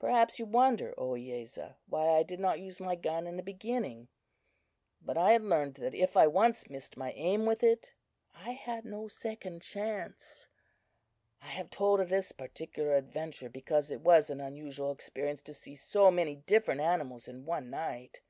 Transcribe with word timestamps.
"Perhaps 0.00 0.40
you 0.40 0.46
wonder, 0.46 0.92
Ohiyesa, 0.98 1.76
why 1.86 2.08
I 2.18 2.24
did 2.24 2.40
not 2.40 2.58
use 2.58 2.80
my 2.80 2.96
gun 2.96 3.28
in 3.28 3.36
the 3.36 3.44
beginning; 3.44 4.08
but 5.00 5.16
I 5.16 5.30
had 5.34 5.44
learned 5.44 5.74
that 5.76 5.94
if 5.94 6.16
I 6.16 6.26
once 6.26 6.68
missed 6.68 6.96
my 6.96 7.12
aim 7.12 7.46
with 7.46 7.62
it, 7.62 7.94
I 8.34 8.54
had 8.54 8.84
no 8.84 9.06
second 9.06 9.62
chance. 9.62 10.48
I 11.40 11.46
have 11.46 11.70
told 11.70 12.00
of 12.00 12.08
this 12.08 12.32
particular 12.32 12.96
adventure, 12.96 13.48
because 13.48 13.92
it 13.92 14.00
was 14.00 14.30
an 14.30 14.40
unusual 14.40 14.90
experience 14.90 15.42
to 15.42 15.54
see 15.54 15.76
so 15.76 16.10
many 16.10 16.34
different 16.34 16.80
animals 16.80 17.28
in 17.28 17.44
one 17.46 17.70
night. 17.70 18.20